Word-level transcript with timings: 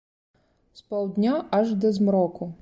З 0.79 0.87
паўдня 0.93 1.35
аж 1.59 1.75
да 1.85 1.93
змроку. 1.99 2.51